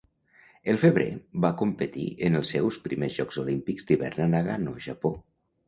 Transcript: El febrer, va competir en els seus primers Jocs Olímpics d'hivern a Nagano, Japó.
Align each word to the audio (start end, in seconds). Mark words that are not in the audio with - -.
El 0.71 0.79
febrer, 0.83 1.05
va 1.45 1.51
competir 1.59 2.07
en 2.29 2.39
els 2.41 2.55
seus 2.55 2.81
primers 2.87 3.21
Jocs 3.21 3.39
Olímpics 3.47 3.89
d'hivern 3.91 4.27
a 4.29 4.33
Nagano, 4.35 4.77
Japó. 4.91 5.17